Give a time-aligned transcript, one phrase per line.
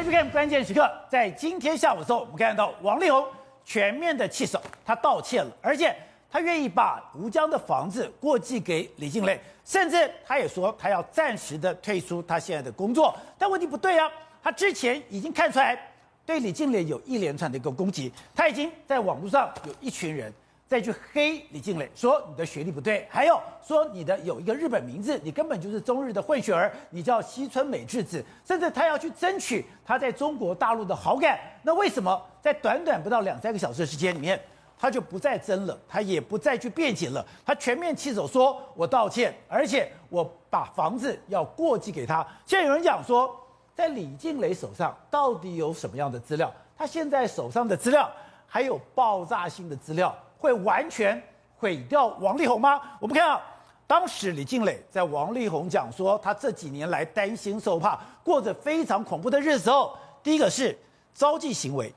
[0.00, 3.22] 欢迎收看关键时刻，在今天下午的时候，我们看到王力宏
[3.66, 5.94] 全面的弃守，他道歉了，而且
[6.30, 13.14] 他愿意把吴江的房子过继给李静蕾，甚至他也说他要暂时的退出他现在的工作。
[13.36, 14.10] 但问题不对啊，
[14.42, 15.78] 他之前已经看出来
[16.24, 20.32] 对李静蕾有一连串的一个攻击，他已经在网络上有一群人。
[20.70, 31.40] 再去黑李静蕾，说你的学历不对，还有说你的有一个日本名字，你根本就是中日的混血儿，你叫西村美智子，甚至他要去争取他在中国大陆的好感。
[31.64, 34.40] 那为什么在短短不到两三个小时的时间里面，
[34.78, 42.24] 他就不再争了，他也不再去辩解了，他全面弃守，说我道歉，而且我把房子要过继给他。
[42.46, 43.36] 现在有人讲说，
[43.74, 46.48] 在李静蕾手上到底有什么样的资料？
[46.78, 48.08] 他现在手上的资料
[48.46, 50.16] 还有爆炸性的资料。
[50.40, 51.22] 会完全
[51.58, 52.80] 毁掉王力宏吗？
[52.98, 53.40] 我们看到
[53.86, 60.76] 当时李静蕾在王力宏讲说他这几年来担心受怕，过着非常恐怖的日子时候，第一个是
[61.12, 61.92] 招妓行为，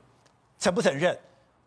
[0.58, 1.18] 承不承认？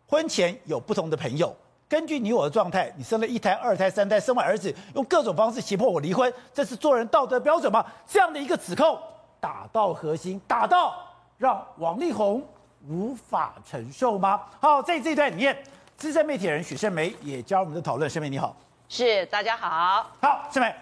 [0.06, 1.54] 婚前有不同的朋友，
[1.88, 7.84] 根据你我的状态，你生了一胎、二胎、三胎，生完儿子，用各种方式胁迫我离婚，这是做人道德标准吗？
[8.06, 8.96] 这样的一个指控
[9.40, 10.94] 打到核心，打到
[11.38, 12.46] 让王力宏
[12.86, 14.42] 无法承受吗？
[14.60, 15.60] 好，在这一段里面。
[15.98, 18.08] 资深媒体人许胜梅也加入我们的讨论。
[18.08, 18.56] 胜梅你好，
[18.88, 20.08] 是大家好。
[20.22, 20.72] 好，胜梅，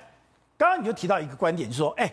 [0.58, 2.12] 刚刚你就提到一个观点，就是说，哎，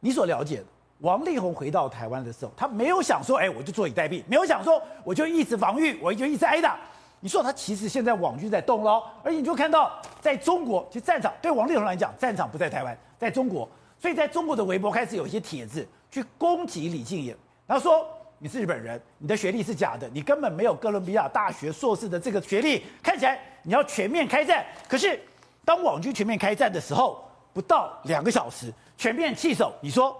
[0.00, 0.64] 你所了解的
[0.98, 6.76] 王力宏回到台湾的时候，他没有想说，哎，我就坐以待毙，没有想说我就一直防御，我就一直挨打。
[7.20, 18.04] 你说他其实现在网军在动喽，而且你就看到在中国，其实战场对王力宏来讲，战场不在台湾，在中国，所以在中国的微博开始有一些帖子去攻击李静蕾，然后说。
[18.42, 24.64] 你是日本人，你的学历是假的，你根本没有哥伦比亚大学硕士的这个学历，看起来你要全面开战。
[24.88, 25.20] 可是
[25.62, 29.74] 当网军全面开战的时候，不到两个小时，全面弃守。
[29.82, 30.16] 你说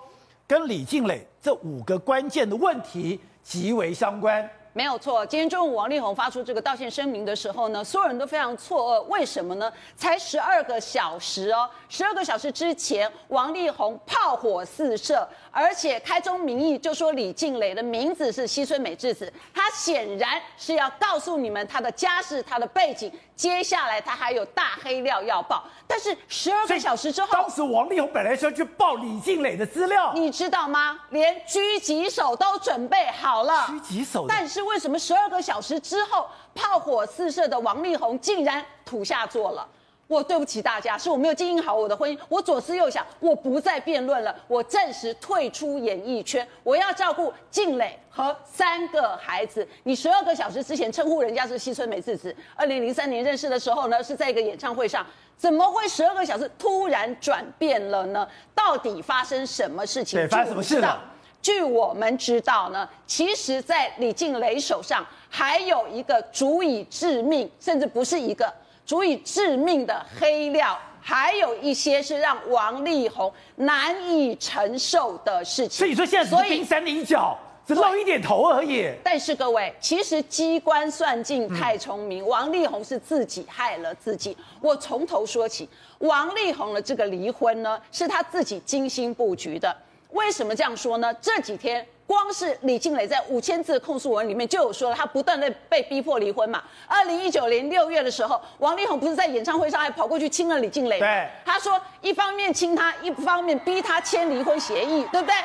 [0.47, 4.47] 跟李静蕾这五个关键的问题极为相关。
[4.73, 9.73] 没有错，今天中午王力宏发出这个道歉声明的时候呢，所有人都非常错愕，为什么呢？
[9.97, 25.65] 才十二个小时哦，十二个小时之前，王力宏炮火四射，而且开宗明义就说李静蕾的名字是西村美智子，他显然是要告诉你们他的家世、他的背景，接下来他还有大黑料要爆。
[25.87, 31.01] 但是十二个小时之后，当时王力宏本来是要去爆李静蕾的资料，你知道吗？
[31.09, 34.61] 连狙击手都准备好了，狙击手，但是。
[34.61, 39.67] 为什么十二个小时之后，炮火四射的王力宏竟然土下座了？
[40.11, 42.19] 我对不起大家，是我没有经营好我的婚姻。
[42.29, 46.45] 我左思右想，我不再辩论了，我暂时退出演艺圈。
[46.65, 49.65] 我要照顾静蕾和三个孩子。
[49.85, 55.07] 你十二个小时之前称呼人家是西村美智子，二零零三年认识的时候呢，是在一个演唱会上，
[55.37, 58.27] 怎么会十二个小时突然转变了呢？
[58.53, 60.19] 到底发生什么事情？
[60.19, 61.01] 对，发生什么事了？
[61.41, 68.53] 据我们知道呢，其实，在李静蕾手上还有一个足以致命，甚至不是一个
[68.91, 75.79] 足以致命的黑料，还有一些是让王力宏难以承受的事情。
[75.79, 78.91] 所以说，现在只是冰山的一角，只露一点头而已。
[79.05, 84.37] 但是各位，其实机关算尽太聪明，王力宏是自己害了自己。
[84.61, 85.69] 我从头说起，
[86.01, 89.73] 王力宏的这个离婚呢，是他自己精心布局的。
[90.11, 91.15] 为什么这样说呢？
[91.21, 96.61] 这几天光是李静蕾在五千字的控诉文里面就有说了，她不断的被逼迫离婚嘛。
[96.89, 100.99] 二零一九年六月的时候，王力宏不是在演唱会上还跑过去亲了李静蕾？
[100.99, 105.37] 对，他说一方面亲她，一方面逼她签离婚协议，对不对？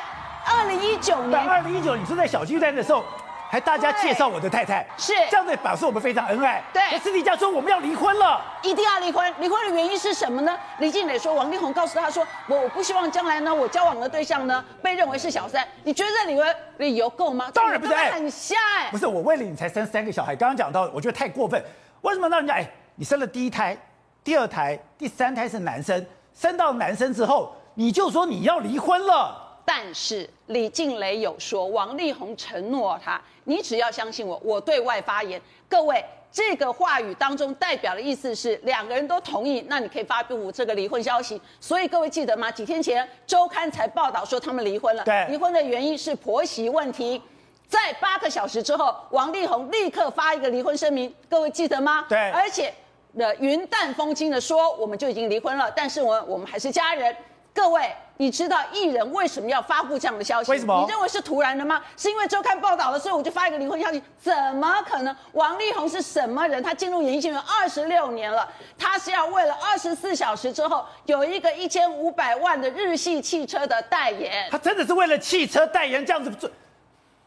[0.44, 3.04] 二零一九年，二零一九，你是在小巨蛋的时候。
[3.48, 6.62] 还大家介绍我的太太，是这样子表示我们非常恩爱。
[6.72, 9.32] 对，可私底下说我们要离婚了，一定要离婚。
[9.38, 10.58] 离婚的原因是什么呢？
[10.78, 15.66] 李静蕾说，王力宏告诉他说，我我不希望将来呢，我交往的对象呢被认为是小三。
[15.84, 16.44] 你觉得这理由
[16.78, 17.50] 理由够吗？
[17.54, 18.90] 当然不是，很瞎哎。
[18.90, 21.62] 不是我为了你才生三个小孩，刚刚讲到，我觉得太过分。
[22.02, 23.76] 为什么让人家哎，你生了第一胎、
[24.24, 26.04] 第二胎、第三胎是男生，
[26.34, 29.45] 生到男生之后，你就说你要离婚了？
[29.66, 35.42] 但是李静蕾有说，王力宏承诺他，你只要相信我，我对外发言。
[35.68, 41.40] 各位，这个话语当中代表的意思是两个人都同意，那你可以发布这个离婚消息。
[41.60, 42.48] 所以各位记得吗？
[42.48, 45.02] 几天前周刊才报道说他们离婚了。
[45.02, 47.20] 对，离婚的原因是婆媳问题。
[47.68, 51.12] 在八个小时之后，王力宏立刻发一个离婚声明。
[51.28, 52.06] 各位记得吗？
[52.08, 52.72] 对，而且
[53.18, 57.14] 的云淡风轻的说，我们就已经离婚了，但是我我们还是家人。
[57.56, 60.50] 各位，你知道艺人为什么要发布这样的消息？
[60.50, 60.78] 为什么？
[60.82, 61.82] 你认为是突然的吗？
[61.96, 64.02] 是因为周刊报道了，所以我就发一个离婚消息？
[64.20, 65.16] 怎么可能？
[65.32, 66.62] 王力宏是什么人？
[66.62, 74.46] 他进入演艺圈有二十六年了，他是要为了二十四小时之后有一个一千五百万的日系汽车的代言。
[74.50, 76.50] 他真的是为了汽车代言这样子做？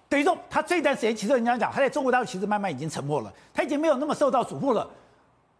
[0.07, 4.87] 等于说他这段时间，其实人家讲他在中国大陆其实慢慢已经沉默了，他已经没有那么受到瞩目了。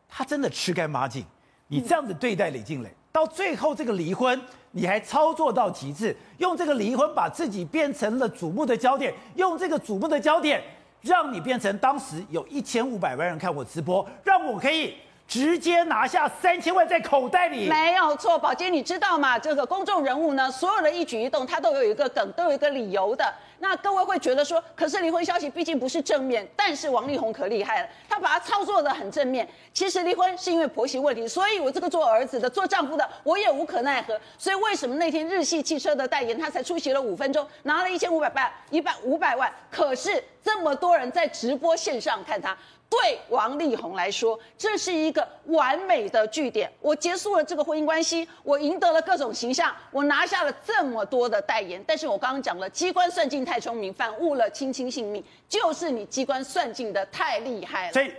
[0.07, 1.25] 他真的吃干抹净，
[1.67, 4.39] 你这样子对待李静蕾，到最后这个离婚，
[4.71, 10.61] 你还操作到极致，用这个离婚把自己变成了瞩目的焦点，用这个瞩目的焦点，
[11.01, 14.93] 让你变成当时有一千五百万人看我直播，让我可以。
[15.29, 18.35] 直接拿下三千万在口袋里，没有错。
[18.35, 19.37] 宝杰，你知道吗？
[19.37, 23.31] 这个公众人物呢，所有的一举一动，他都有一个梗，都有一个理由的。
[23.59, 29.47] 那各位会觉得说，可是离婚消息毕竟不是正面，但是王力宏可厉害了，他把它操作得很正面。
[29.71, 34.19] 其实离婚是因为婆媳问题，所以我这个做儿子的、做丈夫的，我也无可奈何。
[34.35, 42.57] 所以为什么那天日系汽车的代言，他才出席了五分钟，拿了一千五百万、一百五百万，可是这么多人在直播线上看他。
[42.89, 46.71] 对王力宏来说，这是一个完美的据点。
[46.81, 51.83] 我结束了这个婚姻关系，我赢得了各种形象，我拿下了这么多的代言。
[51.85, 57.93] 但是我刚刚讲了，机关算尽太聪明，反误了卿卿性命，就是你机关算尽的太厉害了。
[57.93, 58.11] 所以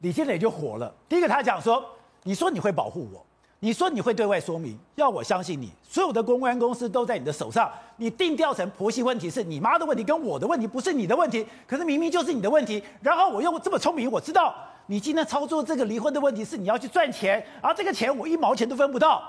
[0.00, 0.94] 李静蕾就火了。
[1.08, 1.84] 第一个，他讲说
[2.24, 3.23] ：“你说你会保护我。”
[3.64, 12.84] 你说你会对外说明，要我相信你，所有的公关公司都在你的手上，你定调成婆媳问题是你妈的问题，跟我的问题不是你的问题，可是明明就是你的问题。
[13.00, 19.22] 然后我又这么聪明，我知道你今天操作这个离婚的问题是你要去赚钱，而这个钱我一毛钱都分不到，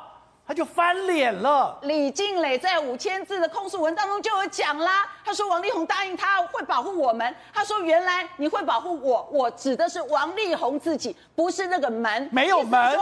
[0.46, 1.80] 他就翻脸了。
[1.84, 13.00] 李静蕾在五千字的控诉文当中就有讲啦，他说王力宏答应他会保护我们，他说原来你会保护我，我指的是王力宏自己，不是那个门，没有门。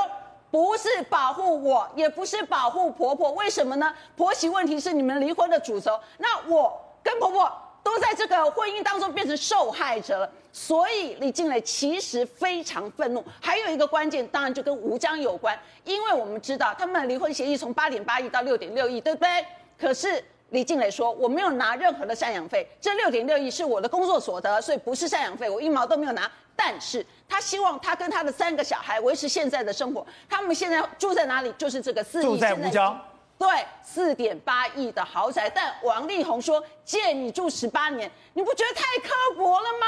[0.53, 3.91] 不是保护我，也不是保护婆婆，为什么呢？
[4.15, 7.51] 婆媳问题是你们离婚的主轴，那我跟婆婆
[7.81, 13.25] 都在这个婚姻当中变成受害者了，所以李静蕾其实非常愤怒。
[13.41, 19.43] 还有一个关键，当然就跟吴江有关，因为我们知道他们的离婚协议从八点八亿到六点六亿，对不对？
[19.75, 26.31] 可是李静蕾说我没有拿任何的赡养费，这六点六亿是我的工作所得，所以不是赡养费，我一毛都没有拿。
[26.55, 30.05] 但是他希望他跟他的三个小孩维持现在的生活。
[30.29, 31.51] 他们现在住在哪里？
[31.57, 32.25] 就是这个四亿。
[32.25, 32.99] 住在吴江。
[33.37, 33.49] 对，
[33.83, 35.49] 四点八亿的豪宅。
[35.49, 39.87] 但王力宏说借你住十八年，你不觉得太刻薄了吗？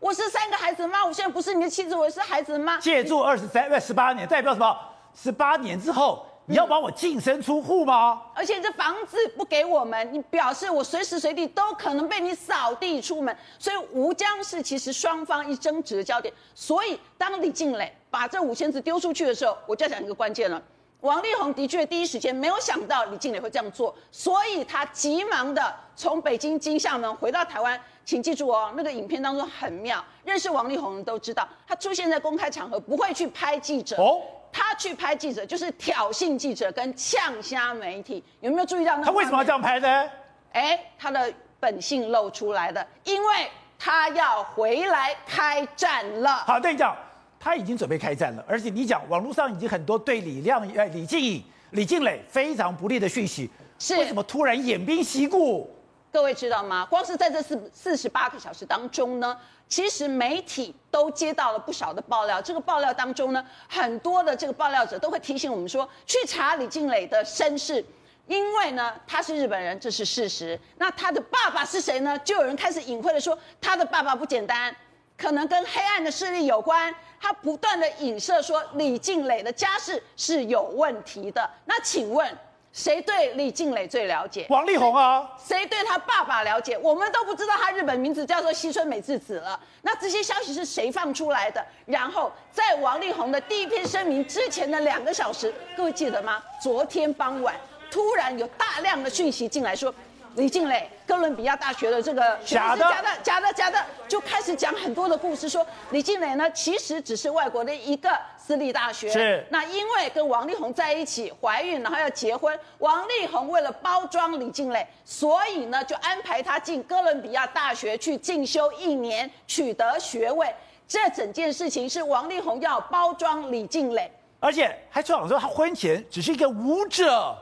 [0.00, 2.78] 我是三个孩子的妈，我现在不是你的妻子，我是孩子的妈。
[2.78, 4.76] 借住二十三呃十八年，代表什么？
[5.14, 6.26] 十八年之后。
[6.46, 8.22] 你要把我净身出户吗？
[8.34, 13.34] 而且这房子不给我们，你表示我随时随地都可能被你扫地出门。
[13.58, 16.34] 所以吴江是其实双方一争执的焦点。
[16.54, 20.60] 所以当李静蕾把这五千字丢出去的时候，我就要讲一个关键了。
[21.00, 27.80] 王力宏的确第一时间没有想到李静蕾会这样做，所以他急忙的从北京经厦门回到台湾。
[28.04, 33.96] 请记住哦，那个影片当中很妙，认识王力宏的都知道，他出现在公开场合不会去拍记者。
[33.96, 34.20] 哦。
[34.52, 39.04] 他去拍记者，就是挑衅记者跟呛瞎媒体，有没有注意到那？
[39.04, 40.10] 他为什么要这样拍呢？
[40.52, 46.44] 哎，他的本性露出来的，因为他要回来开战了。
[46.46, 46.94] 好，对你讲，
[47.40, 55.70] 他已经准备开战了，而且你讲网络上已经很多对李亮、呃李静颖、李静蕾非常不利的讯息，是为什么突然偃兵息鼓？
[56.12, 56.86] 各位知道吗？
[56.90, 59.34] 光是在这四四十八个小时当中呢，
[59.72, 62.42] 其实媒体都接到了不少的爆料。
[62.42, 67.82] 这个爆料当中呢，很多的这个爆料者都会提醒我们说，去查李静蕾的身世，
[68.26, 70.60] 因为呢，他是日本人，这是事实。
[70.76, 72.18] 那他的爸爸是谁呢？
[72.18, 74.76] 就有人开始隐晦的说，他的爸爸不简单，
[75.16, 76.94] 可能跟黑暗的势力有关。
[77.18, 81.48] 他不断的影射说，李静蕾的家世是有问题的。
[81.64, 82.30] 那请问？
[82.72, 84.46] 谁对李静蕾最了解？
[84.48, 85.30] 王力宏啊！
[85.38, 86.78] 谁对他爸爸了解？
[86.78, 89.60] 我们都不知道他日本名字叫做西村美智子了。
[89.82, 91.62] 那这些消息是谁放出来的？
[91.84, 96.42] 然后在王力宏的第一篇声明之前的两个小时，各位记得吗？
[96.62, 97.54] 昨天傍晚
[97.90, 99.94] 突然有大量的讯息进来说。
[100.34, 109.10] 李静蕾，哥伦比亚大学的这个假的假的假的假的，就开始讲很多的故事，说李静蕾呢其实只是外国的一个私立大学。
[109.10, 109.44] 是。
[109.50, 120.54] 那因为跟王力宏在一起怀孕，然后要结婚，王力宏为了包装李静蕾，所以呢就安排她进哥伦比亚大学去进修一年，取得学位。
[120.88, 124.10] 这整件事情是王力宏要包装李静蕾，
[124.40, 127.36] 而且还说说他婚前只是一个舞者。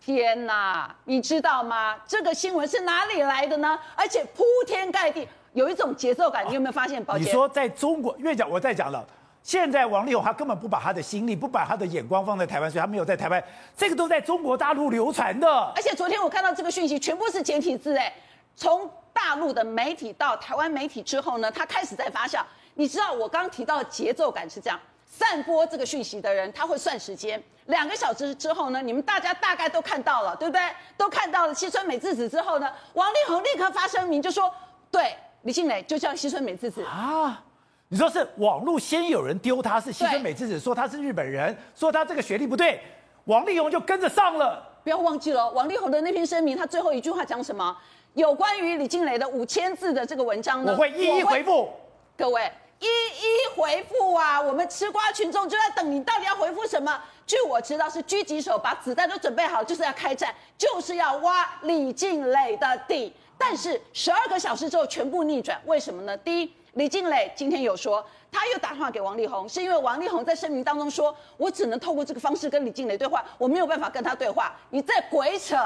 [0.00, 1.96] 天呐，你知道吗？
[2.06, 3.78] 这个新闻是哪里来的呢？
[3.94, 7.04] 而且铺天盖地，有一种节奏感，你有没有发现？
[7.04, 9.06] 宝杰，你说在中国，越讲我再讲了。
[9.42, 13.42] 现在王力宏他根本不把他的心力，不把他的眼光放在台湾，所以他没有在台湾。
[13.76, 15.48] 这个都在中国大陆流传的。
[15.74, 18.12] 而且昨天我看到这个讯息，全部是简体字，哎，
[18.56, 22.40] 从大陆的媒体到台湾媒体之后呢，他开始在发酵。
[22.74, 24.78] 你知道我刚刚提到的节奏感是这样。
[25.08, 27.42] 散播这个讯息的人，他会算时间。
[27.66, 30.62] 两个小时之后呢，你们大家大概都看到了，对不对？
[30.96, 34.52] 都看到了西村美智子之后呢，王力宏立刻发声明就说
[34.90, 37.42] ：“对对，李静蕾就叫西村美智子啊。
[37.88, 42.80] 你说是网络先有人丢他，是西村美智子说他是日本人，说他这个学历不对，
[43.24, 44.62] 王力宏就跟着上了。
[44.84, 47.76] 不要忘记了，王力宏的那篇声明，他最后一句话讲什么？
[48.14, 50.72] 有关于李静蕾的五千字的这个文章呢？
[50.72, 51.70] 我会一一回复。
[52.16, 52.50] 各位，
[52.80, 54.40] 一一回复啊！
[54.40, 57.00] 我们吃瓜群众就在等你，到底要回复什么？
[57.26, 63.12] 据我知道，是狙击手把子弹都准备好，就是要开战，就是要挖李静蕾的底。
[63.36, 66.16] 但是十二个小时之后全部逆转，为什么呢？
[66.18, 66.52] 第一。
[66.74, 74.54] 李静蕾今天有说，他又打电话给王力宏，是因为王力宏在声明当中说，我只能透过这个方式跟李静蕾对话，我没有办法跟他对话。
[74.70, 75.56] 你在鬼扯！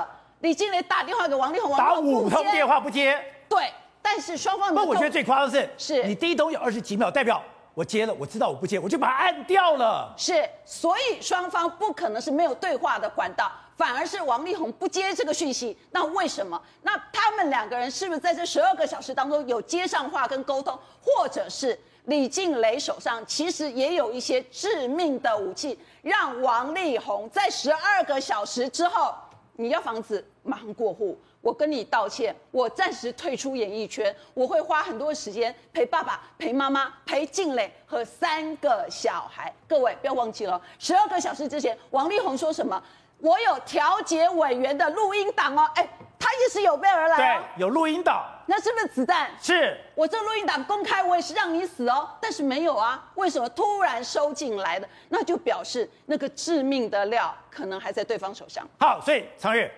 [0.41, 3.23] 李静蕾打电话给王力宏，王力宏打五通电话不接。
[3.47, 3.71] 对，
[4.13, 4.75] 但是双方。
[4.75, 7.43] 那我觉得最夸张的是，是你第一通有二十几秒，代表
[7.73, 10.13] 我接了，我知道我不接，我就把它按掉了。
[10.19, 13.51] 是，所以双方不可能是没有对话的管道。
[13.75, 16.61] 反而是王力宏不接这个讯息，那为什么？
[16.83, 29.15] 那他们两个人是不是在这十二个小时当中有接上话跟沟通，或者是李静蕾手上其实也有一些致命的武器，让王力宏在十二个小时之后，
[29.57, 39.53] 你要房子马上过户，我跟你道歉，我暂时退出演艺圈，我会花很多时间陪爸爸、陪妈妈、陪静蕾和三个小孩。
[39.69, 42.81] 各位不要忘记了，十二个小时之前，王力宏说什么？
[43.19, 49.31] 我有调解委员的录音档哦，哎，他也是有备而来，对，有录音档，那是不是子弹？
[49.41, 54.89] 是，我这录音档公开，我也是让你死哦，但是没有啊，为什么突然收进来的？
[55.09, 58.67] 那就表示那个致命的料可能还在对方手上。
[58.81, 59.71] 好，所以常玉，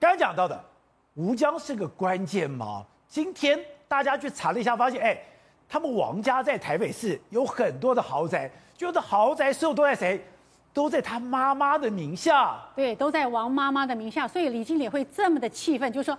[0.00, 0.60] 刚刚讲到的
[1.18, 2.86] 吴江是个关键吗？
[3.08, 3.58] 今天
[3.88, 5.20] 大家去查了一下，发现，哎，
[5.68, 10.24] 他们王家在台北市有很多的豪宅，就是豪宅所有都在谁？
[10.72, 16.16] 都在他妈妈的名下，对，都在王妈妈的名下，所以李经理会这么的气愤，就是说，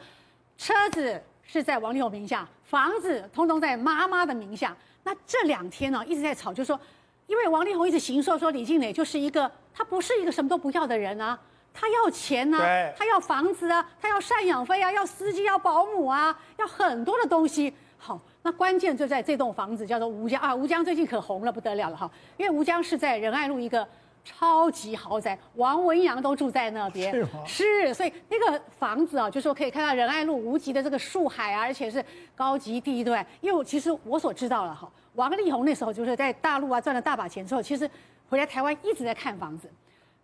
[0.57, 4.75] 车子是在王力宏名下，房子通通在妈妈的名下。
[5.03, 6.77] 那这两天呢，一直在吵，就是说，
[7.25, 11.39] 因为王力宏一直行说说李靓蕾就是一个，他不是一个什么都不要的人啊，
[11.79, 17.74] 他要钱啊，他要房子啊，他要赡养费啊，要司机，要保姆啊，要很多的东西。
[17.98, 23.88] 好，那关键就在这栋房子，叫做吴江啊，吴江最近可红了不得了了哈，因为吴江是在仁爱路一个。
[24.25, 27.25] 超级豪宅，王文洋都住在那边。
[27.48, 32.03] 是，所以那个房子啊，就是说可以看到仁爱路无极的这个树海啊，而且是
[32.36, 33.25] 高级地段。
[33.39, 37.89] 因为其实我所知道了哈，王力宏那时候就是在大陆啊赚了大把钱之后，其实
[38.29, 39.71] 回来台湾一直在看房子，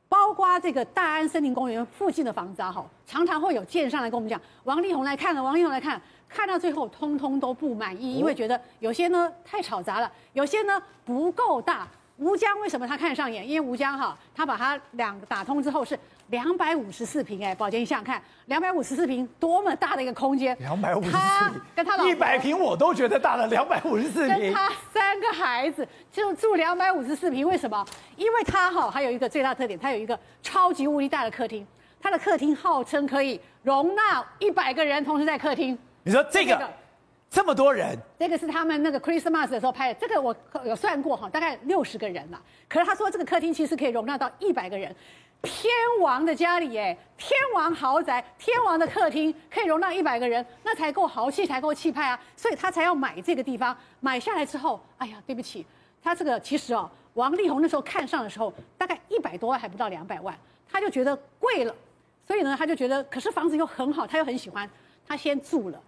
[0.07, 11.87] 包括这个大安森林公园附近的房子啊，哈，常常会有建商来跟我们讲，王力宏来看了，王力宏来看，看到最后通通都不满意，因为觉得有些呢太吵杂了，有些呢不够大。
[12.17, 13.45] 吴江为什么他看上眼？
[13.45, 21.17] 因为吴江哈，他把它两个打通之后是两百五十四平，哎，宝杰你想想看，两百五十四平多么大的一个空间，两百五十四
[21.51, 27.85] 平，跟他老一百平我都觉得大了，两百五十四平，跟他三个孩子就住两百五十四平，为什么？
[28.15, 31.65] 因为他哈还有一个最大特点，他有一个超级无敌大的客厅，
[32.01, 35.77] 他的客厅号称可以容纳一百个人同时在客厅。
[36.03, 36.69] 你说这个？
[37.27, 39.99] 这么多人，这个是他们那个 Christmas 的时候拍的。
[39.99, 42.41] 这个我有算过哈，大概六十个人了。
[42.69, 44.95] 可是他说这个客厅其实可以容纳到一百个人。
[45.41, 52.19] 天王的家里哎，天王豪宅，天王的客厅可以容纳一百个人，那才够豪气，才够气派啊！
[52.35, 53.75] 所以他才要买这个地方。
[53.99, 55.65] 买下来之后，哎呀，对不起，
[56.01, 60.35] 他这个其实哦，王力宏那时候看上的时候，大概一百多万还不到两百万，
[60.67, 61.75] 他就觉得贵了。
[62.27, 64.67] 所以呢，他就觉得，可是房子又很好，他又很喜欢，
[65.07, 65.79] 他先住了。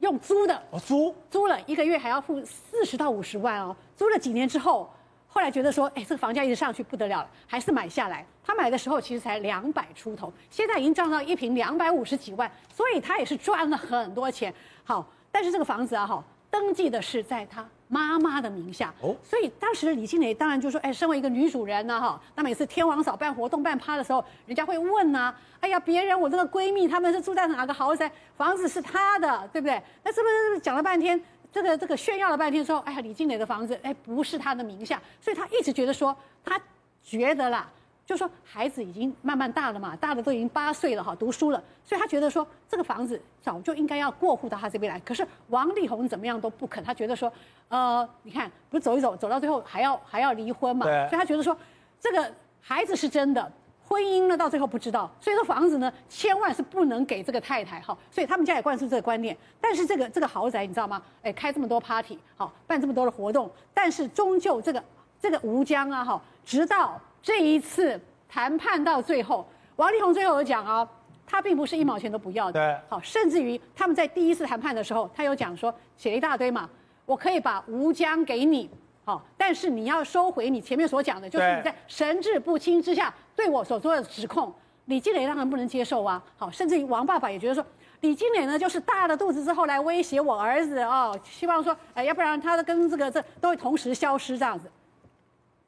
[0.00, 3.74] 用租的哦，租租了一个月还要付四十到五十万哦。
[3.96, 4.92] 租了几年之后，
[5.36, 8.24] 后来觉得说，哎，这个房价一直上去不得了了，还是买下来。
[8.42, 14.50] 他买的时候其实才两百出头，现在已经涨到一平两百五十几万，所以他也是赚了很多钱。
[14.82, 29.82] 好，但是这个房子啊，哈，登记的是在他妈妈的名下哦，所以当时李庆蕾当然就说，哎，身为一个女主人呢，哈，那每次天王嫂办活动办趴的时候，人家会问呐，哎呀，别人我这个闺蜜他们是住在哪个豪宅，房子是她的，对不对？
[30.02, 31.20] 那是不是讲了半天，
[31.56, 36.60] 这个这个炫耀了半天说，哎呀，李静蕾的房子，哎，不是他的名下，所以他一直觉得说，他
[37.02, 37.66] 觉得啦。
[38.04, 45.00] 就说孩子已经慢慢大了嘛，大的都已经八岁了哈，读书了，所以他觉得说这个房子早就应该要过户到他这边来。
[45.00, 47.32] 可是王力宏怎么样都不肯，他觉得说，
[47.68, 51.56] 呃，你看不是走一走，走到最后还要还要离婚嘛，所以他觉得说
[51.98, 53.50] 这个孩子是真的，
[53.88, 59.36] 婚姻呢到最后不知道，所以说房子呢千万是不能给这个太太哈，所以他们家也灌输这个观念。
[59.60, 61.02] 但是这个这个豪宅你知道吗？
[61.22, 64.82] 哎，开这么多 party 好，办这么多的活动，但是终究这个
[65.20, 67.00] 这个吴江啊哈，直到。
[67.22, 70.88] 这一次谈判到最后，王力宏最后有讲啊，
[71.26, 72.52] 他并不是一毛钱都不要的。
[72.52, 76.70] 对，好，甚至于他们在第一次谈判的时候，他有讲说写了一大堆嘛，
[77.04, 78.70] 我可以把吴江给你，
[79.06, 84.52] 好，但是你要收回你前面所讲的，就是你在神志不清之下对我所做的指控。
[84.86, 87.64] 李金磊当然不能接受啊，好，甚至于王爸爸也觉得说，
[88.00, 94.68] 李金磊呢就是大了肚子之后来威胁我儿子哦，希望说，哎，要不然他的跟这个这都会同时消失这样子。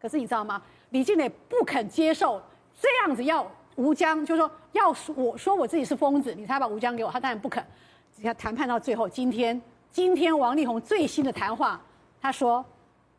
[0.02, 0.60] 可是你知道吗？
[0.90, 2.42] 李金磊不肯接受
[2.80, 7.64] 这样子，要吴江，就是说要我说我自己是疯子，你才把吴江给我，他当然不肯。
[8.16, 9.60] 你看谈判到最后，今天
[9.92, 11.80] 今天王力宏最新的谈话，
[12.20, 12.64] 他说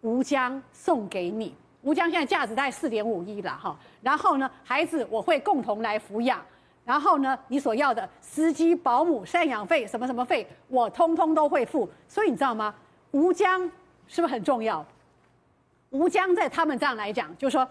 [0.01, 3.77] 吴江送给你，吴江现在价值大概四点五亿了哈。
[4.01, 6.39] 然后呢，孩子我会共同来抚养，
[6.85, 11.89] 然后呢，你所要的司机、保姆、赡养费什么什么费，我通通都会付。
[12.07, 12.73] 所以你知道吗？
[13.11, 13.61] 吴江
[14.07, 14.85] 是不是很重要？
[15.89, 17.67] 吴江在他们这样来讲，就是说，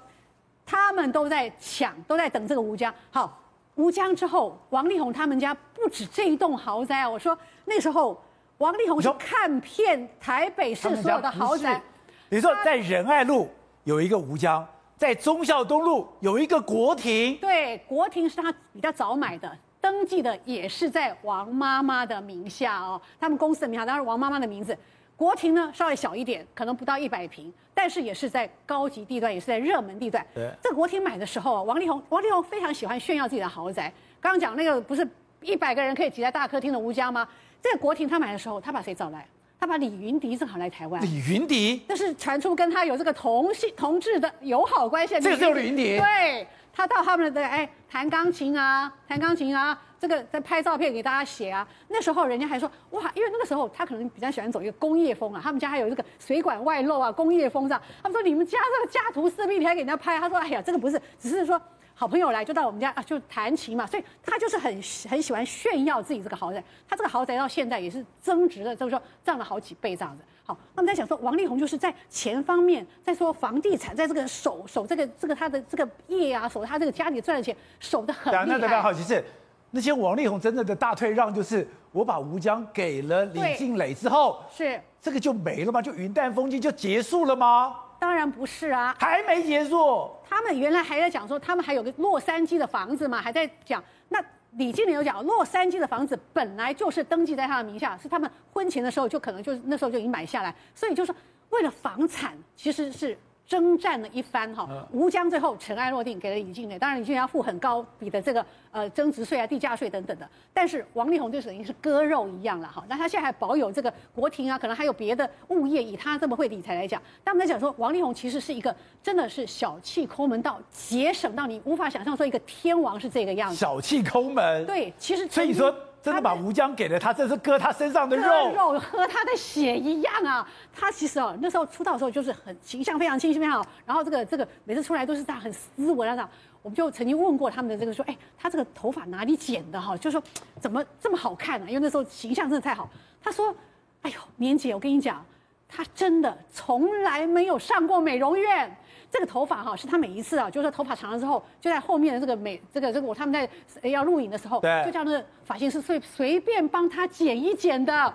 [0.66, 2.92] 他们都在抢，都在等这个吴江。
[3.10, 3.40] 好，
[3.76, 7.08] 吴江之后，王力宏他们家不止这一栋豪宅啊！
[7.08, 8.20] 我说那时候，
[8.58, 11.80] 王力宏是看遍台北市所有的豪宅。
[12.28, 13.48] 比如说，在仁爱路
[13.84, 14.66] 有一个吴江，
[14.96, 17.36] 在忠孝东路有一个国庭。
[17.38, 23.00] 对，国庭是他比较早买的，登记的也是在王妈妈的名下哦。
[23.18, 24.76] 他们公司的名下当然王妈妈的名字。
[25.16, 30.24] 国庭呢稍微小一点，可能不到一百平，但是也是在高级地段，也是在热门地段。
[30.34, 33.92] 对，这个国庭买的时候啊，王力宏，王力宏非常喜欢炫耀自己的豪宅。
[34.20, 35.08] 刚刚讲那个不是
[35.40, 37.26] 一百个人可以挤在大客厅的吴家吗？
[37.60, 39.26] 这个国庭他买的时候，他把谁找来？
[39.60, 41.02] 他把李云迪正好来台湾。
[41.02, 45.18] 李云迪，那是传出跟他有这个同性同志的友好关系。
[45.20, 45.98] 这个就是李云迪。
[45.98, 49.78] 对，他到他们的哎弹钢琴啊，弹钢琴啊。
[50.00, 57.82] 这个在拍照片给大家写啊，那时候人家还说哇，因为那个时候他可能比较喜欢走一个工业风啊，他们家还有这个水管外露啊，工业风这样。
[58.00, 60.16] 他们说你们家这个家徒四壁，你还给人家拍？
[60.20, 61.60] 他说哎呀，这个不是，只是说
[61.98, 63.84] 好朋友来就到我们家啊，就弹琴嘛。
[63.84, 64.72] 所以他就是很
[65.10, 66.62] 很喜欢炫耀自己这个豪宅。
[66.88, 70.22] 他这个豪宅到现在也是增值的，就是说涨了好几倍这样子。
[70.44, 78.46] 好，那么在想说王力宏就是在钱方面，在说房地产，在这个守守这个这个他的这个业啊，守他这个家里赚的钱守得很厉害。
[78.46, 79.24] 那代表好奇是。
[79.70, 85.82] 那些王力宏真正的大退让，就是我把吴江给了李静蕾之后，是这个就没了吗？
[85.82, 87.76] 就云淡风轻就结束了吗？
[87.98, 90.10] 当然不是啊，还没结束。
[90.28, 93.82] 他们原来还在讲说，他们还有个洛杉矶的房子嘛，还在讲。
[94.08, 101.18] 那李经理有讲，洛杉矶的房子本来就是登记在他的名下，是他们婚前的时候就可能就那时候就已经买下来，所以就是说
[101.50, 103.18] 为了房产，其实是。
[103.48, 106.78] 征战了一番哈，吴江最后尘埃落定，给了李靓蕾。
[106.78, 110.28] 当然，李靓蕾要付很高比的这个呃增值税啊、地价税等等的。
[110.52, 112.84] 但是王力宏就等于是割肉一样了哈。
[112.90, 115.82] 那他现在还保有这个国庭啊，可能还有别的物业。
[115.82, 123.56] 以他这么会理财来讲，但我们在讲说，王力宏其实是一个真的是小气抠门到节省到你无法想象，说一个天王是这个样子。
[123.56, 124.66] 小气抠门。
[124.66, 125.74] 对，其实所以说。
[126.08, 130.48] 真的把吴江给了他，这是割他身上的肉，肉喝他的血一样啊！
[130.72, 136.28] 他其实哦，那时候出道的时候就是很形象非常清新非常好，然后这个这个每次出来都是这样很斯文啊，这样。
[136.62, 139.96] 我们就曾经问过他们的这个说，哎，他这个头发哪里剪的哈？
[139.96, 140.22] 就说
[140.58, 141.66] 怎么这么好看呢？
[141.68, 142.88] 因为那时候形象真的太好。
[143.22, 143.54] 他说，
[144.02, 145.24] 哎呦，年姐，我跟你讲，
[145.68, 148.74] 他真的从来没有上过美容院。
[149.10, 158.14] 这个头发哈，是他每一次啊，就是说头发长了之后，就在后面的这个美这个这个我他们在要录影的时候，就叫那个发型师随随便帮他剪一剪的。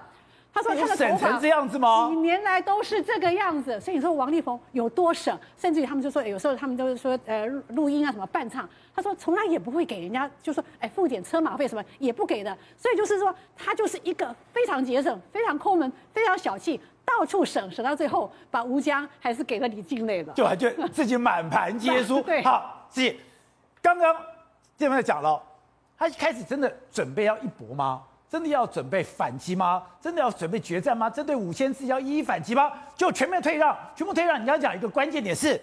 [0.56, 2.08] 他说他的头发成这样子吗？
[2.12, 3.80] 几年来都是这个样子。
[3.80, 12.56] 所以你说王力宏有多省，甚至于他们就说，有时候他们都是说呃录音啊什么伴唱，他说从来也不会给人家，就说哎付点车马费什么也不给的。
[12.78, 16.80] 所以就是说他就是一个非常节省、非常抠门、非常小气。
[17.06, 22.22] 到处省省到最后，把吴江还是给了李靓蕾了，就还就自己满盘皆输。
[22.24, 23.20] 对，好，自己
[23.82, 24.16] 刚刚
[24.78, 25.42] 这边讲了，
[25.98, 28.02] 他一开始真的准备要一搏吗？
[28.30, 29.84] 真的要准备反击吗？
[30.02, 31.08] 真的要准备决战吗？
[31.08, 32.72] 针对五千字要一一反击吗？
[32.96, 34.42] 就全面退让，全部退让。
[34.42, 35.62] 你要讲一个关键点是，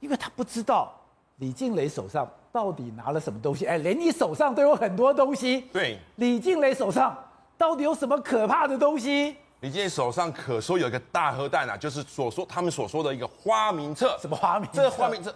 [0.00, 0.94] 因为他不知道
[1.36, 3.66] 李静蕾手上到底拿了什么东西。
[3.66, 5.62] 哎，连你手上都有很多东西。
[5.72, 7.14] 对，李静蕾手上
[7.58, 9.36] 到底有什么可怕的东西？
[9.60, 14.16] 李靓蕾手上可说有一个大核弹啊，就是所说他们所说的一个花名册。
[14.20, 14.82] 什么花名册？
[14.82, 15.34] 这花名册，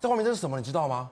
[0.00, 0.58] 这花名册是什么？
[0.58, 1.10] 你知道吗？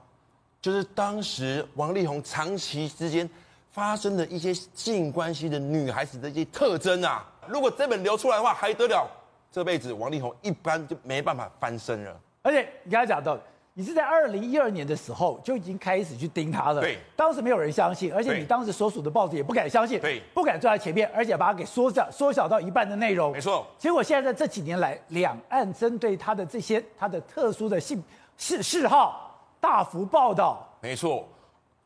[0.61, 3.29] 就是当时王力宏长期之间
[3.73, 7.25] 发生的一些性关系的女孩子的一些特征啊。
[7.47, 9.09] 如果这本流出来的话，还得了？
[9.51, 12.21] 这辈子王力宏一般就没办法翻身了。
[12.43, 13.39] 而且你刚才讲到。
[13.79, 23.67] 你是在二零一二年的时候就已经开始去盯他了，对，当时没有人相信，而且你当时所属的报纸也不敢相信，对，不敢坐在前面，而且把它给缩小缩小到一半的内容，没错。
[23.77, 28.03] 结果现在在这几年来，两岸针对他的这些他的特殊的性
[28.39, 31.29] 嗜嗜好大幅报道，没错。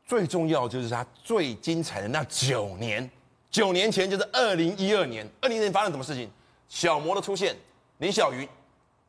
[0.07, 3.11] 最重要就是他最精彩的那九年，
[3.51, 6.31] 九年前就是二零一二年，二零年发生什么事情？
[6.69, 7.57] 小魔的出现，
[7.99, 8.49] 林小鱼，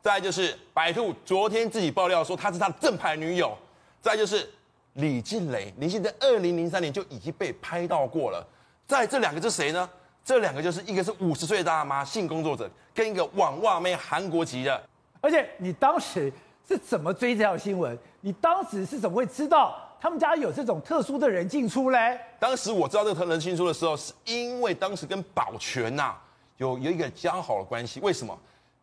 [0.02, 3.56] 再就是白兔，昨天自己爆料说她是他的正牌女友，
[4.02, 4.50] 再就是
[4.94, 8.46] 李静蕾，李靓蕾在二零零三年就已经被拍到过了，
[8.88, 9.88] 在这两个是谁呢？
[10.24, 14.82] 这两个就是一个是五十岁的大妈性工作者，跟一个网袜妹韩国籍的。
[15.20, 16.32] 而且你当时
[16.68, 17.98] 是怎么追这条新闻？
[18.22, 22.20] 你当时是怎么会知道他们家有这种特殊的人进出嘞？
[22.40, 26.16] 当时我知道这个特人进出的时候，是因为当时跟保全呐
[26.58, 28.00] 有有一个较好的关系。
[28.00, 28.36] 为什么？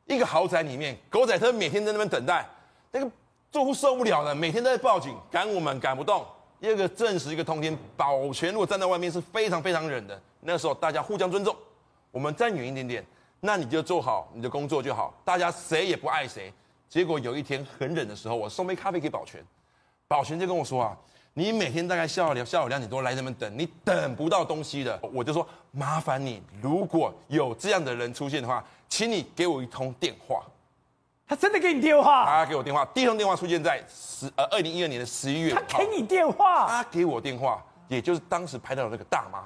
[0.08, 2.44] 一个豪宅里面，狗仔车每天在那边等待，
[2.90, 3.10] 那个
[3.52, 6.24] 住户受不了了，每天都在报警，赶我们赶不动。
[6.60, 10.20] 第二个证实一个通天，保全如果站在外面是非常非常忍的。
[10.40, 11.54] 那时候大家互相尊重，
[12.10, 13.04] 我们站远一点点，
[13.40, 16.52] 那你就做好你的工作就好，大家谁也不爱谁。
[16.88, 19.44] 结果有一天很冷的时候，我送杯咖啡给保全，
[20.08, 20.96] 保全就跟我说啊，
[21.34, 24.98] 你每天大概下午两下午两点多来这边等，你等不到东西的。
[25.12, 30.42] 我就说麻烦你，如果有这样的人出现的话，请你给我一通电话。
[31.26, 32.24] 他真的给你电话？
[32.24, 35.54] 他给我电话，第一通电话出现在十呃二零一二年的十一月。
[35.54, 36.66] 他给你电话？
[36.66, 39.44] 他给我电话，也就是当时拍到的那个大妈。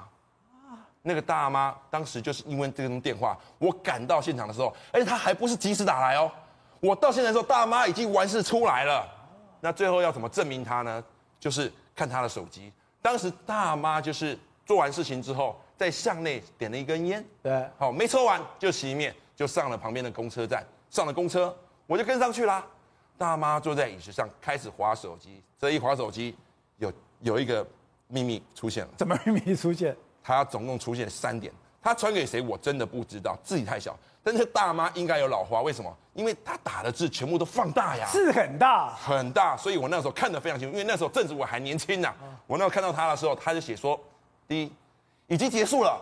[1.05, 6.31] 那个大妈当时就是因为这通电话，我赶到现场的时候，而且她还不是及时打来哦。
[6.79, 9.05] 我到现在的时候，大妈已经完事出来了。
[9.59, 11.03] 那最后要怎么证明她呢？
[11.37, 12.71] 就是看她的手机。
[13.01, 21.55] 当时大妈就是做完事情之后，在巷内点了一根烟，对，好没抽完就熄灭，就上了旁边的公车站，上了公车，
[21.87, 22.65] 我就跟上去啦。
[23.17, 26.35] 大妈坐在椅子上开始划手机，这一划手机，
[26.77, 26.91] 有
[27.21, 27.65] 有一个
[28.07, 28.91] 秘密出现了。
[28.97, 29.95] 怎么秘密出现？
[30.23, 33.97] 他总共出现三点，他传给谁我真的不知道，字体太小。
[34.25, 35.93] 但是大妈应该有老花，为什么？
[36.13, 40.77] 因为她打的字全部都放大呀，字很大很大，所以我那时候看得非常清楚。
[40.77, 43.99] 因为那时候正值我还年轻呐、啊，我那时候看到他的时候，他就写说：
[44.47, 44.71] 第一，
[45.27, 45.99] 已经结束了；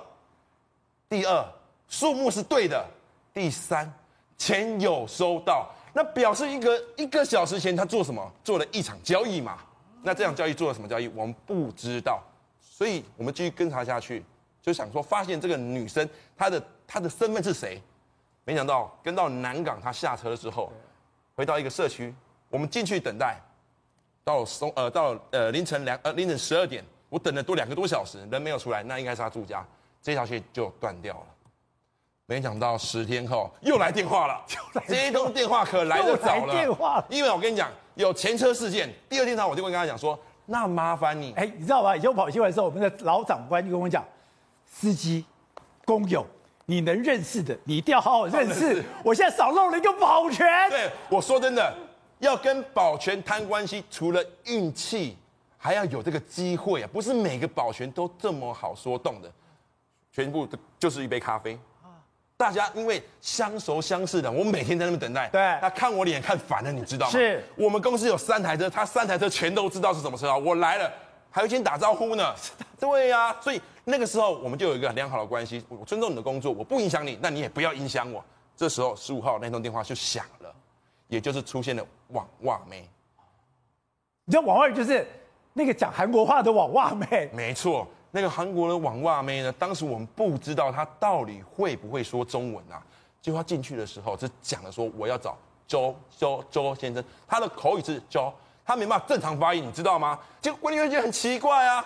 [1.09, 1.43] 第二，
[1.87, 2.85] 数目是对的；
[3.33, 3.91] 第三，
[4.37, 5.69] 钱有收到。
[5.93, 8.31] 那表示一个一个小时前他做什么？
[8.43, 9.57] 做了一场交易嘛？
[10.03, 11.07] 那这场交易做了什么交易？
[11.09, 12.21] 我们不知道。
[12.59, 14.23] 所以我们继续跟查下去，
[14.61, 17.81] 就想说发现这个女生她的她的身份是谁？
[18.43, 20.71] 没想到跟到南港，她下车之后，
[21.35, 22.13] 回到一个社区，
[22.49, 23.39] 我们进去等待，
[24.23, 29.63] 到松呃到呃凌晨两呃凌晨十二点，我等了多两个多小时，人没有出来，那应该是她住家，
[30.01, 31.30] 这条线就断掉了。
[32.31, 34.41] 没想到十天后又来电话了，
[34.87, 40.17] 这一通电话可来得早了，电话，因为我跟你讲有前车事件，第二天早上我就会跟他讲说。
[40.45, 41.93] 那麻烦你，哎，你知道吧？
[41.93, 44.01] 以前我跑新闻的时候，我们的老长官就跟我讲，
[44.65, 45.25] 司机、
[45.83, 46.25] 工友，
[46.65, 48.81] 你能认识的，你一定要好好认识。
[49.03, 50.47] 我现在少漏了一个保全。
[50.69, 51.73] 对，我说真的，
[52.19, 55.17] 要跟保全谈关系，除了运气，
[55.57, 56.89] 还要有这个机会啊！
[56.93, 59.29] 不是每个保全都这么好说动的，
[60.13, 60.47] 全部
[60.79, 61.59] 就是一杯咖啡。
[62.41, 65.29] 大家因为相熟相识的，我每天在那边等待。
[65.29, 67.11] 对，他看我脸看烦了，你知道吗？
[67.11, 70.35] 是我们公司有三台车，他三台车全都知道是什么车啊！
[70.35, 70.91] 我来了，
[71.29, 72.33] 还要先打招呼呢。
[72.81, 75.63] 对呀、啊，所以那个时候我们就有一个良好的关系。
[75.69, 78.25] 我尊重你的工作，我不影响你，那你也不要影响我。
[78.57, 80.51] 这时候十五号那通电话就响了，
[81.09, 82.89] 也就是出现了网袜妹。
[84.25, 85.07] 你知道网袜就是
[85.53, 87.29] 那个讲韩国话的网袜妹？
[87.33, 87.87] 没错。
[88.11, 89.51] 那个韩国的网袜妹呢？
[89.53, 92.83] 当时我们不知道她到底会不会说中文啊。
[93.21, 98.33] 结果她进去的时候，只讲了说我要找周周周先生，她的口语是周，
[98.65, 100.19] 她没办法正常发音，你知道吗？
[100.41, 101.83] 结果管理员觉得很奇怪啊，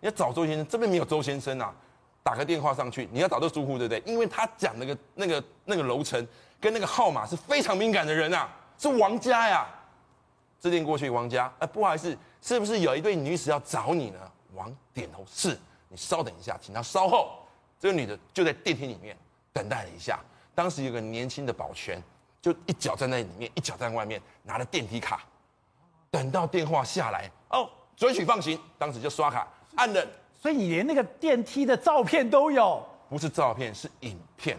[0.00, 1.72] 你要找周先生，这边没有周先生啊，
[2.22, 4.02] 打个电话上去，你要找这个住户对不对？
[4.04, 6.26] 因为他讲那个那个那个楼层
[6.60, 9.66] 跟那个号码是非常敏感的人啊，是王家呀。
[10.60, 14.18] 致电过去，王家，哎，不好意思，是不是有一对女子要找你呢？
[14.54, 17.38] 王点头是，你稍等一下，请他稍后。
[17.78, 19.16] 这个女的就在电梯里面
[19.52, 20.20] 等待了一下。
[20.54, 22.00] 当时有个年轻的保全，
[22.40, 25.22] 就一脚站在里面，一脚站在外面，拿了电梯卡。
[26.10, 28.60] 等到电话下来，哦，准许放行。
[28.78, 30.06] 当时就刷卡按了，
[30.40, 32.86] 所以你连那个电梯的照片都有？
[33.08, 34.58] 不是照片，是影片。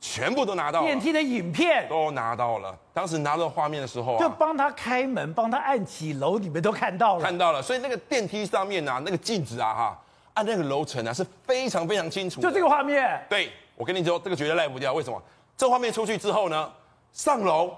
[0.00, 2.76] 全部都拿到了，电梯的影片都拿到了。
[2.92, 7.22] 当时拿到画面的时候啊，就帮他开门，帮他按起楼，你们都看到了。
[7.22, 10.00] 看到了，所以那个电梯上面啊，那个镜子啊，哈，
[10.34, 12.40] 按那个楼层啊，是非常非常清楚。
[12.40, 13.20] 就这个画面。
[13.28, 14.92] 对，我跟你说，这个绝对赖不掉。
[14.92, 15.20] 为什么？
[15.56, 16.72] 这画面出去之后呢，
[17.12, 17.76] 上楼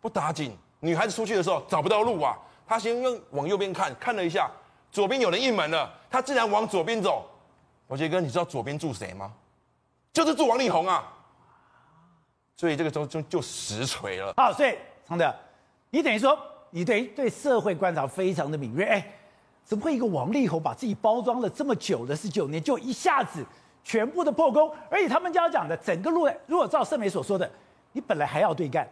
[0.00, 2.34] 不打紧，女孩子出去的时候找不到路啊，
[2.66, 4.50] 她先用往右边看，看了一下，
[4.90, 7.28] 左边有人应门了，她竟然往左边走。
[7.86, 9.30] 我杰哥，你知道左边住谁吗？
[10.14, 11.12] 就是住王力宏啊。
[12.58, 14.34] 所以这个就就就实锤了。
[14.36, 15.32] 好，所以常德，
[15.90, 16.36] 你等于说
[16.70, 18.84] 你对对社会观察非常的敏锐。
[18.84, 19.06] 哎，
[19.64, 23.46] 怎么会一个王力宏把自己包装了这么久的十九年，就一下子
[23.84, 24.74] 全部的破功？
[24.90, 27.48] 而且他们家讲的整个路，如果照盛美所说的，
[27.92, 28.86] 你本来还要对干，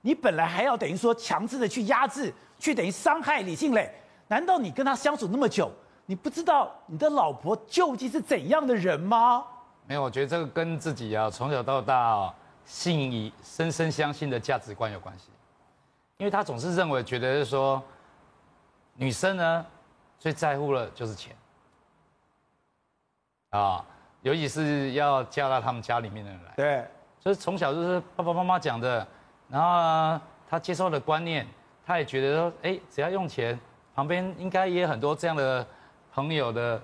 [0.00, 3.88] 你本来还要等于说强制的去压制，去等于伤害李靓蕾，
[4.26, 5.70] 难道你跟他相处那么久，
[6.06, 9.44] 你不知道你的老婆究竟是怎样的人吗？
[9.86, 15.30] 没有，我觉得这个跟自己啊从小到大啊信以深深相信的价值观有关系，
[16.18, 17.82] 因为他总是认为觉得是说
[18.94, 19.66] 女生呢。
[20.22, 21.34] 最在乎的就是钱
[23.50, 23.84] 啊，
[24.20, 26.52] 尤其是要嫁到他们家里面的人来。
[26.54, 26.86] 对，
[27.18, 29.04] 所以从小就是爸爸妈妈讲的，
[29.48, 31.44] 然后呢，他接受的观念，
[31.84, 33.58] 他也觉得说，哎，只要用钱，
[33.96, 35.66] 旁边应该也有很多这样的
[36.14, 36.80] 朋友的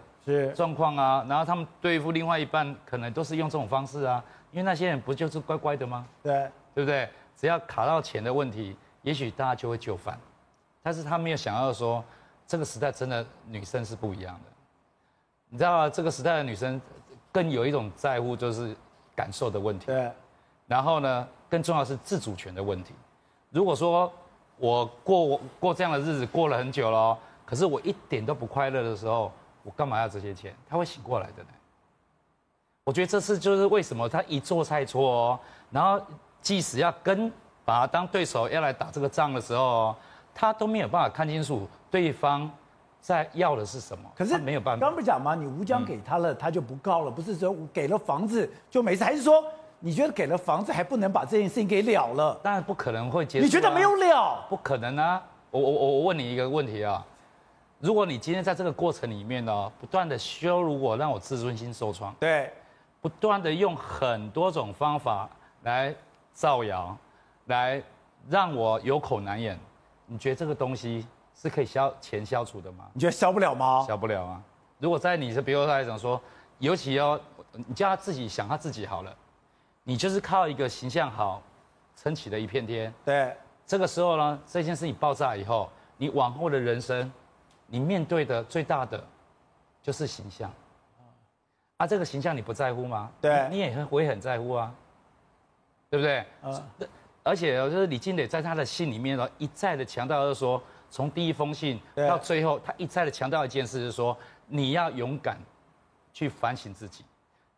[0.53, 1.25] 状况啊。
[1.29, 4.21] 然后他们对付另外一半，可能都是用这种方式啊，
[4.53, 6.07] 因为那些人不就是乖乖的吗？
[6.23, 7.09] 对，对不对？
[7.37, 10.19] 只要卡到钱的问题，也许大家就会就范，
[10.83, 12.05] 但是他没有想到说。
[12.51, 14.51] 这个时代真的女生是不一样的，
[15.51, 15.91] 你知道吗？
[15.91, 16.81] 这个时代的女生
[17.31, 18.75] 更有一种在乎，就是
[19.15, 19.85] 感受的问题。
[19.85, 20.11] 对。
[20.67, 22.95] 然后呢，更重要的是自主权的问题。
[23.51, 24.11] 如果说
[24.57, 29.31] 我过过这样的日子过了很久了，可是我一点都不快乐的时候，
[29.63, 30.55] 我干嘛要这些钱？
[30.67, 31.49] 他会醒过来的呢。
[32.89, 36.01] 我觉得这次就是为什么他一做菜错哦，然后
[36.41, 37.31] 即使要跟
[37.63, 39.95] 把他当对手要来打这个仗的时候，
[40.35, 41.69] 他都没有办法看清楚。
[41.91, 42.51] 对方
[42.99, 44.11] 在要的是什么？
[44.17, 44.87] 可是没有办法。
[44.87, 45.35] 刚不讲吗？
[45.35, 49.45] 你吴江给他了，他就不告了，不是说给了房子就没事，还是说
[49.81, 52.41] 你觉得给了房子还不能把这件事情给了了？
[52.43, 53.45] 当然不可能会结束。
[53.45, 54.47] 你觉得没有了？
[54.49, 55.23] 不可能啊！
[55.51, 57.05] 我我我我问你一个问题啊，
[57.81, 62.51] 如果你今天在这个过程里面呢，不断的羞辱我，让我自尊心受创，对，
[63.01, 65.29] 不断的用很多种方法
[65.63, 65.95] 来
[66.33, 66.97] 造谣，
[67.47, 67.83] 来
[68.29, 69.59] 让我有口难言，
[70.07, 71.07] 你觉得这个东西？
[71.41, 72.91] 是可以消钱消除的吗？
[72.93, 73.85] 你觉得消不了吗？
[73.87, 74.43] 消不了啊！
[74.81, 76.21] 如果在你是，比如说来讲说，
[76.59, 77.17] 尤其要
[77.53, 79.15] 你叫他自己想他自己好了，
[79.85, 81.41] 你就是靠一个形象好
[81.95, 82.93] 撑起了一片天。
[83.05, 83.33] 对，
[83.65, 87.09] 这个时候呢，这件事情爆炸以后，你往后的人生，
[87.69, 89.01] 你面对的最大的
[89.81, 90.53] 就是形象。
[91.79, 93.11] 啊，这个形象你不在乎吗？
[93.21, 94.75] 对，你也很会很在乎啊，
[95.89, 96.25] 对不对？
[96.43, 96.63] 嗯。
[97.23, 100.63] 而且就是李金磊在他的信里面呢，一再的强调就是说。
[100.91, 105.39] 从第一封信到最后，他一再的强调一件事，是说你要勇敢
[106.15, 107.05] 去反省自己。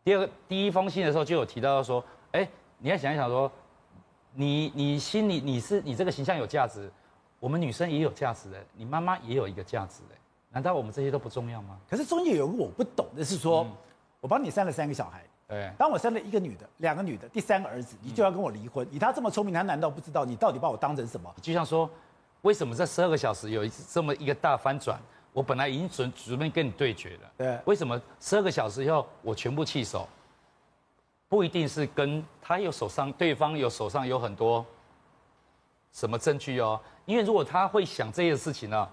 [0.03, 2.03] 第二个，第一封信的时候就有提到说，
[2.33, 2.45] 哎，
[2.77, 3.49] 你要想一想说，
[4.33, 6.91] 你你心里你是你这个形象有价值，
[7.39, 10.15] 我们女生也有价值的，你妈妈也有一个价值的，
[10.49, 11.79] 难道我们这些都不重要吗？
[11.89, 13.65] 可是中间有个我不懂的是说，
[14.21, 18.87] 我帮你生了三个小孩，对，当我生了一个女的，两个女的，第三个儿子，你就要跟我离婚？
[18.89, 21.29] 以他这么聪明，他难道不知道你到底把我当成什么？
[21.41, 21.89] 就像说。
[22.43, 24.99] 为什么这十二个小时有一次这么一个大翻转？
[25.31, 27.31] 我本来已经准准备跟你对决了。
[27.37, 27.59] 对。
[27.65, 30.09] 为什么十二个小时以后我全部弃守？
[31.29, 34.65] 不一定是跟他有手上，对方有手上有很多
[35.93, 36.81] 什么证据哦。
[37.05, 38.89] 因为如果他会想这些事情呢，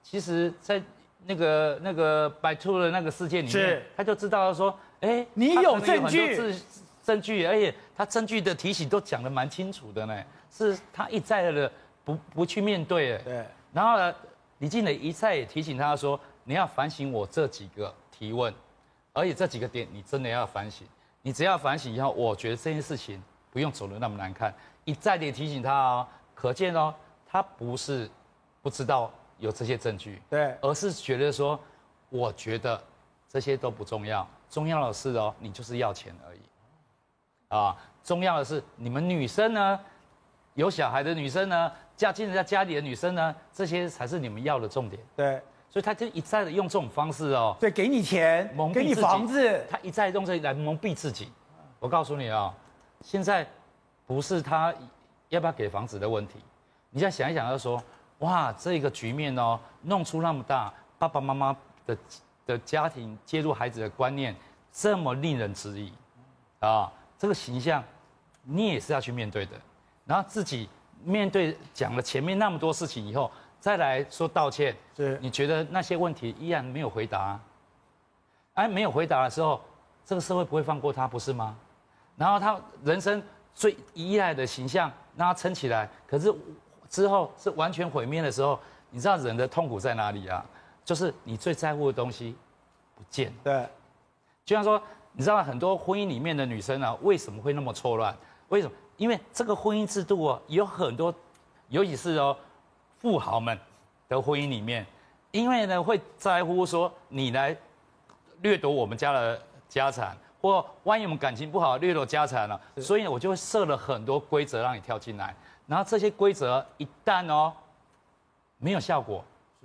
[0.00, 0.80] 其实，在
[1.26, 6.54] 那个那个白兔的那个事件里面，他就知道说，哎，你有证据，
[7.02, 11.70] 证据，而且他证据的提醒都讲得蛮清楚的呢，是他一再的。
[12.04, 13.46] 不不去面对，哎，对。
[13.72, 14.12] 然后呢，
[14.58, 18.52] 李静蕾一再也提醒他说：“你要反省我这几个提问，
[19.12, 20.84] 而且这几个点你真的要反省。
[21.22, 24.52] 你只要反省以后，我觉得这件事情不用走得那么难看。”
[24.84, 26.92] 一再的提醒他哦，可见哦，
[27.24, 28.10] 他不是
[28.62, 29.08] 不知道
[29.42, 31.58] 有这些证据，对，而是觉得说，
[32.08, 32.82] 我觉得
[33.28, 36.40] 这些都不重要，重要的是哦，你就是要钱而已，
[37.48, 39.80] 啊，重要的是你们女生呢，
[40.54, 41.72] 有小孩的女生呢。
[41.94, 45.00] 嫁进人家家里的女生呢，这些才是你们要的重点。
[45.14, 51.30] 对，所以他就一再的用这种方式哦，对，给你钱，蒙蔽给你房子，他一再用这来蒙蔽自己。
[51.78, 52.54] 我告诉你啊、哦，
[53.02, 53.46] 现在
[54.04, 54.74] 不是他
[55.28, 56.40] 要不要给房子的问题，
[56.90, 57.80] 你再想一想，就说
[58.22, 61.56] 哇，这个局面哦，弄出那么大，爸爸妈妈
[61.86, 61.96] 的
[62.44, 64.34] 的家庭介入孩子的观念
[64.72, 65.92] 这么令人质疑
[66.58, 67.84] 啊，这个形象
[68.42, 69.52] 你也是要去面对的，
[70.04, 70.68] 然后自己。
[71.04, 77.40] 面对讲了前面那么多事情以后，再来说道歉，是你觉得那些问题依然没有回答？
[78.54, 79.60] 哎，没有回答的时候，
[80.04, 81.56] 这个社会不会放过他，不是吗？
[82.16, 83.20] 然后他人生
[83.52, 86.32] 最依赖的形象让他撑起来，可是
[86.92, 90.44] 之后是完全毁灭的时候，你知道人的痛苦在哪里啊？
[90.84, 92.36] 就是你最在乎的东西
[92.94, 93.34] 不见了。
[93.42, 93.66] 对，
[94.44, 94.80] 就像说，
[95.12, 98.14] 你知道很多婚姻里面的女生啊，为什么会那么错乱？
[98.50, 98.74] 为什么？
[98.98, 101.12] 因为这个婚姻制度哦，有很多，
[101.68, 102.36] 尤其是哦，
[102.98, 103.58] 富豪们
[104.06, 104.86] 的婚姻里面，
[105.30, 107.56] 因为呢会在乎说你来
[108.42, 115.34] 掠夺我们家的家产，或万一我们感情不好掠夺家产了，所以呢我就会设了很多规则让你跳进来，
[115.72, 117.50] 然后这些规则一旦哦
[118.58, 119.24] 没有效果，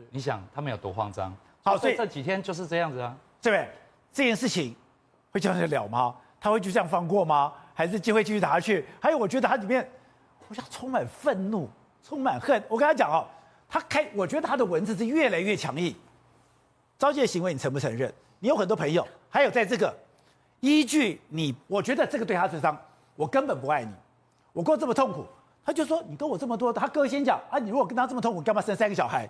[0.10, 1.36] 你想他们有多慌张？
[1.64, 3.70] 好，所以这几天就是这样子啊，这位？
[4.14, 4.74] 这件事情
[5.34, 6.16] 会这样子了吗？
[6.40, 7.52] 他会就这样放过吗？
[7.74, 8.86] 还是机会继续打下去？
[9.02, 9.86] 还有，我觉得他里面，
[10.48, 11.70] 我想充满愤怒，
[12.02, 12.64] 充满恨。
[12.70, 13.28] 我跟他讲哦，
[13.68, 15.94] 他开，我觉得他的文字是越来越强硬。
[16.98, 18.10] 招妓的行为你承不承认？
[18.40, 19.94] 你有很多朋友，还有在这个
[20.62, 22.82] 依据你，我觉得这个对他智商，
[23.18, 23.92] 我根本不爱你，
[24.54, 25.26] 我过这么痛苦，
[25.68, 29.30] 他就说你跟我这么多，他哥先讲啊，你如果跟他这么痛苦，干嘛生三个小孩？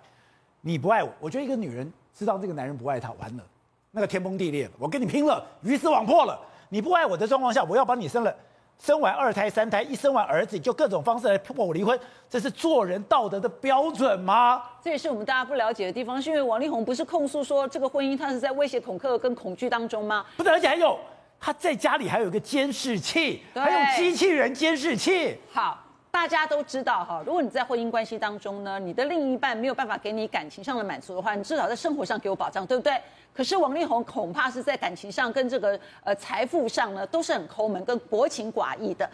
[0.60, 3.42] 你不爱我，我觉得一个女人知道这个男人不爱她，完了。
[3.90, 6.40] 那个天崩地裂了，我跟你拼了，鱼死网破了。
[6.68, 8.32] 你不爱我的状况下，我要把你生了，
[8.78, 11.98] 生完二胎三胎，一生完儿子就各种方式来迫我离婚，
[12.30, 14.62] 这是做人道德的标准吗？
[14.80, 20.24] 这也是我们大家不了解的地方，是因为王力宏不是控诉说这个婚姻他是在威胁恐吓跟恐惧当中吗？
[20.36, 20.96] 不是，而且还有
[21.40, 25.36] 他在家里还有一个监视器，还有机器人监视器。
[25.52, 25.82] 好。
[26.10, 33.00] 大家都知道哈，如果你在婚姻关系当中呢，你的另一半没有办法给你感情上的满足的话，你至少在生活上给我保障，对不对？
[33.32, 39.08] 可是王力宏恐怕是在感情上跟这个呃财富上呢，都是很抠门跟薄情寡义的。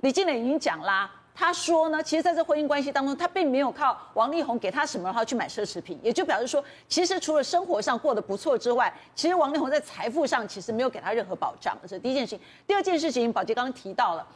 [0.00, 11.78] 李靓蕾已经讲啦，他说呢，其实在这婚姻关系当中，他并没有靠王力宏给他什么，然后去买奢侈品，也就表示说，其实除了生活上过得不错之外，其实王力宏在财富上其实没有给他任何保障。
[11.82, 12.40] 这是第一件事情。
[12.66, 14.26] 第二件事情，宝杰刚刚提到了。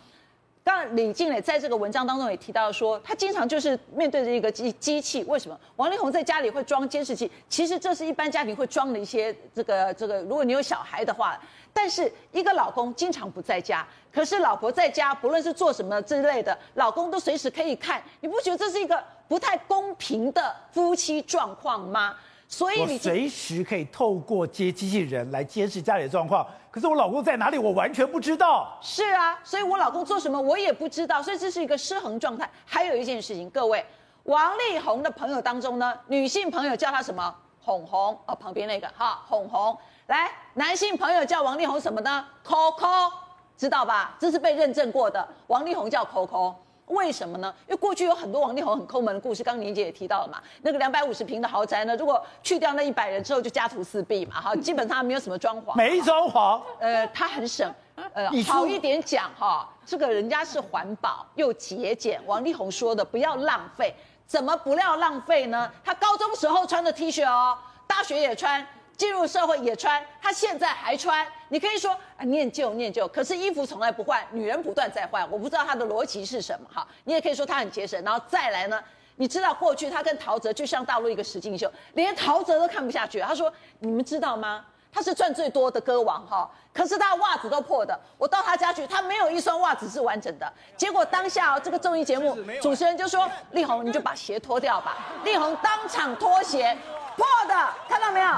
[0.65, 5.23] 当然，李静蕾在这个文章当中也提到说，他经常就是面对着一个机机器。
[5.25, 7.31] 为什么王力宏在家里会装监视器？
[7.51, 10.23] 其实这是一般家庭会装的一些这个这个。
[10.23, 11.39] 如果你有小孩的话，
[11.71, 18.03] 但是一个老公经常不在家，可是老婆在家，不论是做什么之类的，老公都随时可以看。
[18.23, 22.17] 你不觉得这是一个不太公平的夫妻状况吗？
[22.55, 28.79] 所以你随时可以透过接机器人来监视家里的状况，可是我老公在哪里，我完全不知道。
[28.81, 32.49] 是啊，所以我老公做什么我也不知道，所以这是一个失衡状态。
[32.65, 33.85] 还有一件事情，各位，
[34.23, 37.35] 王力宏的朋友当中呢，女性朋友叫他什么？
[37.61, 39.77] 红红哦，旁边那个哈，红红。
[40.07, 43.11] 来，男性朋友叫王力宏什么呢？Coco，
[43.57, 44.15] 知道吧？
[44.21, 46.55] 这是被认证过的，王力宏叫 Coco。
[46.89, 47.55] 为什么呢？
[47.67, 50.43] 因为过去有很多王力宏很抠门的故事，刚刚宁姐也提到了嘛。
[50.63, 56.61] 那个两百五十平的豪宅呢，如果去掉那一百人之后，就家徒四壁嘛，哈，基本上没有什么装潢，没装潢。
[56.79, 57.73] 呃，他很省，
[58.13, 62.21] 呃，好一点讲哈，这个人家是环保又节俭。
[62.27, 63.95] 王力宏说的不要浪费，
[64.27, 65.71] 怎么不要浪费呢？
[65.83, 68.67] 他高中时候穿的 T 恤哦，大学也穿。
[68.97, 71.27] 进入社会也穿，他现在还穿。
[71.49, 75.29] 你可以说啊，念旧念旧，可是衣服从来不换，女人不断在换。
[75.31, 76.87] 我不知道他的逻辑是什么哈。
[77.05, 78.83] 你也可以说他很节省，然后再来呢？
[79.17, 83.21] 你知道过去他跟陶喆就像大陆一个实境秀，连陶喆都看不下去。
[83.21, 84.65] 他说：“你们知道吗？
[84.93, 87.97] 他是赚最多的歌王哈，可是他袜子都破的。
[88.19, 90.53] 我到他家去，他没有一双袜子是完整的。
[90.77, 94.97] 结果当下哦这个综艺节目主持人就说：力宏，你就把鞋脱掉吧。
[95.25, 96.77] 力宏当场脱鞋，
[97.17, 97.55] 破的，
[97.89, 98.29] 看到没有？”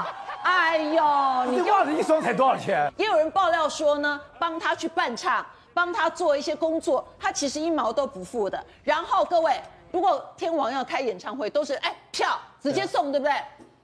[0.43, 2.91] 哎呦，你袜子一双才多少钱？
[2.97, 8.63] 也有人爆料说呢，帮他去办唱，帮他做一些工作，他其实一毛都不付的。
[8.83, 13.33] 然后各位，如果天王要开演唱会，都是哎票直接送，对不对？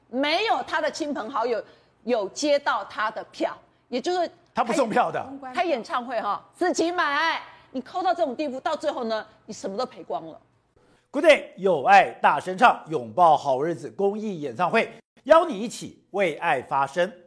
[0.09, 1.61] 没有他的亲朋好友
[2.03, 3.57] 有接到他的票，
[3.89, 5.25] 也就是他不送票的。
[5.53, 7.41] 开演唱会哈，自己买。
[7.71, 10.39] 你抠到这种地步，到最后呢，你什么都赔光了。
[11.09, 14.91] Good day，有爱大声唱，拥抱好日子公益演唱会。
[15.23, 17.22] 邀你一起为爱发声。